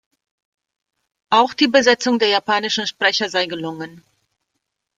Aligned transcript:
Auch 1.29 1.53
die 1.53 1.67
Besetzung 1.67 2.17
der 2.17 2.29
japanischen 2.29 2.87
Sprecher 2.87 3.29
sei 3.29 3.45
gelungen. 3.45 4.03